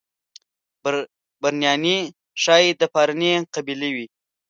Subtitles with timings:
[1.41, 1.97] پرنیاني
[2.41, 4.07] ښایي د پارني قبیله وي.